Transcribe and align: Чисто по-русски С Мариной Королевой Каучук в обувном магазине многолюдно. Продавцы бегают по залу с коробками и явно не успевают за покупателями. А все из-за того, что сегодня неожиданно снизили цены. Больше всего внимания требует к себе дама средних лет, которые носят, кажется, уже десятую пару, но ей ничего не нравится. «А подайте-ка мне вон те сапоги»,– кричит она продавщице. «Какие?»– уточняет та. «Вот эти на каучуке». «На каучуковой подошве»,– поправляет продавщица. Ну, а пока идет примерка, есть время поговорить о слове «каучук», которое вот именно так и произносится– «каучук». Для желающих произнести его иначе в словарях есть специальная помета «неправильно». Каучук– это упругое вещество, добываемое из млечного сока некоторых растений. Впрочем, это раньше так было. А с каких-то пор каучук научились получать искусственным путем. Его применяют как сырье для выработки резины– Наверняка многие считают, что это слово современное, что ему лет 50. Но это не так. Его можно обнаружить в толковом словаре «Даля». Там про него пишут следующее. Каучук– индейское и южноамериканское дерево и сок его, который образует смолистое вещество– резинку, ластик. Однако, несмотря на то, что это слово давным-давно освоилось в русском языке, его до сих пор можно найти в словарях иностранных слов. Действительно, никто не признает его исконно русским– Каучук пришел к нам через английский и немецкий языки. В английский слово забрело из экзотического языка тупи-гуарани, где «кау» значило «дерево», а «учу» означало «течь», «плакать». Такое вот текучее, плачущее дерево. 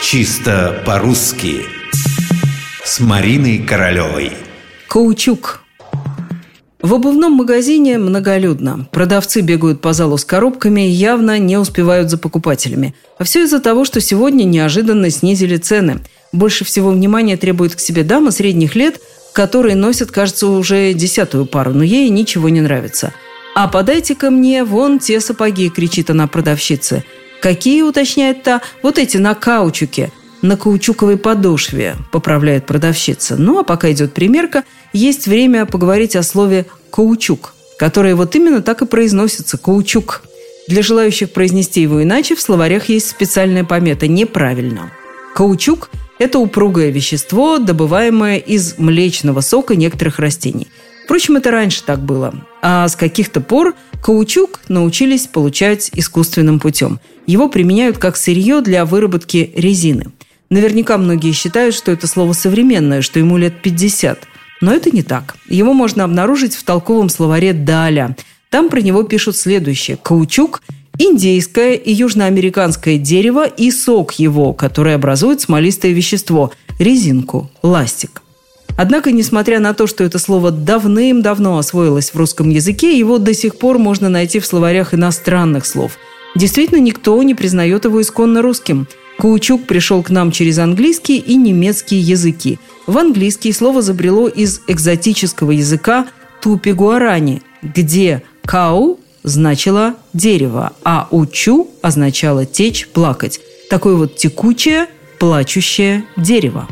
Чисто 0.00 0.80
по-русски 0.86 1.62
С 2.84 3.00
Мариной 3.00 3.58
Королевой 3.58 4.32
Каучук 4.86 5.60
в 6.80 6.94
обувном 6.94 7.32
магазине 7.32 7.98
многолюдно. 7.98 8.86
Продавцы 8.92 9.40
бегают 9.40 9.80
по 9.80 9.92
залу 9.92 10.16
с 10.16 10.24
коробками 10.24 10.86
и 10.86 10.90
явно 10.90 11.38
не 11.40 11.56
успевают 11.56 12.08
за 12.08 12.18
покупателями. 12.18 12.94
А 13.18 13.24
все 13.24 13.42
из-за 13.42 13.58
того, 13.58 13.84
что 13.84 14.00
сегодня 14.00 14.44
неожиданно 14.44 15.10
снизили 15.10 15.56
цены. 15.56 15.98
Больше 16.32 16.64
всего 16.64 16.90
внимания 16.90 17.36
требует 17.36 17.74
к 17.74 17.80
себе 17.80 18.04
дама 18.04 18.30
средних 18.30 18.76
лет, 18.76 19.00
которые 19.32 19.74
носят, 19.74 20.12
кажется, 20.12 20.46
уже 20.46 20.92
десятую 20.94 21.46
пару, 21.46 21.74
но 21.74 21.82
ей 21.82 22.08
ничего 22.10 22.48
не 22.48 22.60
нравится. 22.60 23.12
«А 23.56 23.66
подайте-ка 23.66 24.30
мне 24.30 24.62
вон 24.62 25.00
те 25.00 25.20
сапоги»,– 25.20 25.68
кричит 25.74 26.10
она 26.10 26.28
продавщице. 26.28 27.02
«Какие?»– 27.40 27.82
уточняет 27.82 28.42
та. 28.42 28.62
«Вот 28.82 28.98
эти 28.98 29.16
на 29.16 29.34
каучуке». 29.34 30.10
«На 30.40 30.56
каучуковой 30.56 31.16
подошве»,– 31.16 31.96
поправляет 32.12 32.64
продавщица. 32.64 33.36
Ну, 33.36 33.58
а 33.58 33.64
пока 33.64 33.90
идет 33.90 34.14
примерка, 34.14 34.62
есть 34.92 35.26
время 35.26 35.66
поговорить 35.66 36.14
о 36.14 36.22
слове 36.22 36.66
«каучук», 36.92 37.54
которое 37.76 38.14
вот 38.14 38.36
именно 38.36 38.62
так 38.62 38.82
и 38.82 38.86
произносится– 38.86 39.58
«каучук». 39.58 40.22
Для 40.68 40.82
желающих 40.82 41.32
произнести 41.32 41.80
его 41.80 42.02
иначе 42.02 42.36
в 42.36 42.40
словарях 42.40 42.88
есть 42.88 43.08
специальная 43.08 43.64
помета 43.64 44.06
«неправильно». 44.06 44.92
Каучук– 45.34 45.90
это 46.18 46.38
упругое 46.38 46.90
вещество, 46.90 47.58
добываемое 47.58 48.38
из 48.38 48.78
млечного 48.78 49.40
сока 49.40 49.74
некоторых 49.74 50.18
растений. 50.18 50.68
Впрочем, 51.08 51.36
это 51.36 51.50
раньше 51.50 51.82
так 51.82 52.00
было. 52.00 52.34
А 52.62 52.86
с 52.86 52.94
каких-то 52.94 53.40
пор 53.40 53.74
каучук 54.02 54.60
научились 54.68 55.26
получать 55.26 55.90
искусственным 55.94 56.60
путем. 56.60 57.00
Его 57.26 57.48
применяют 57.48 57.98
как 57.98 58.16
сырье 58.16 58.60
для 58.60 58.84
выработки 58.84 59.50
резины– 59.56 60.12
Наверняка 60.50 60.96
многие 60.96 61.32
считают, 61.32 61.74
что 61.74 61.92
это 61.92 62.06
слово 62.06 62.32
современное, 62.32 63.02
что 63.02 63.18
ему 63.18 63.36
лет 63.36 63.60
50. 63.60 64.26
Но 64.60 64.72
это 64.72 64.90
не 64.90 65.02
так. 65.02 65.36
Его 65.48 65.74
можно 65.74 66.04
обнаружить 66.04 66.54
в 66.54 66.64
толковом 66.64 67.10
словаре 67.10 67.52
«Даля». 67.52 68.16
Там 68.50 68.70
про 68.70 68.80
него 68.80 69.02
пишут 69.02 69.36
следующее. 69.36 69.98
Каучук– 70.02 70.62
индейское 70.98 71.74
и 71.74 71.92
южноамериканское 71.92 72.96
дерево 72.96 73.46
и 73.46 73.70
сок 73.70 74.12
его, 74.14 74.54
который 74.54 74.94
образует 74.94 75.42
смолистое 75.42 75.92
вещество– 75.92 76.50
резинку, 76.78 77.50
ластик. 77.62 78.22
Однако, 78.78 79.12
несмотря 79.12 79.60
на 79.60 79.74
то, 79.74 79.86
что 79.86 80.04
это 80.04 80.18
слово 80.18 80.50
давным-давно 80.50 81.58
освоилось 81.58 82.14
в 82.14 82.16
русском 82.16 82.48
языке, 82.48 82.98
его 82.98 83.18
до 83.18 83.34
сих 83.34 83.56
пор 83.56 83.76
можно 83.76 84.08
найти 84.08 84.38
в 84.38 84.46
словарях 84.46 84.94
иностранных 84.94 85.66
слов. 85.66 85.98
Действительно, 86.34 86.78
никто 86.78 87.22
не 87.22 87.34
признает 87.34 87.84
его 87.84 88.00
исконно 88.00 88.40
русским– 88.40 88.88
Каучук 89.18 89.66
пришел 89.66 90.04
к 90.04 90.10
нам 90.10 90.30
через 90.30 90.58
английский 90.58 91.18
и 91.18 91.34
немецкий 91.34 91.96
языки. 91.96 92.60
В 92.86 92.96
английский 92.98 93.52
слово 93.52 93.82
забрело 93.82 94.28
из 94.28 94.60
экзотического 94.68 95.50
языка 95.50 96.06
тупи-гуарани, 96.40 97.42
где 97.62 98.22
«кау» 98.44 99.00
значило 99.24 99.96
«дерево», 100.12 100.72
а 100.84 101.08
«учу» 101.10 101.68
означало 101.82 102.46
«течь», 102.46 102.86
«плакать». 102.86 103.40
Такое 103.68 103.96
вот 103.96 104.14
текучее, 104.14 104.86
плачущее 105.18 106.04
дерево. 106.16 106.68